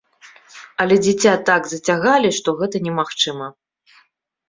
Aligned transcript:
Але 0.85 0.95
дзіця 1.03 1.33
так 1.51 1.61
зацягалі, 1.75 2.35
што 2.41 2.49
гэта 2.65 2.85
немагчыма. 2.91 3.47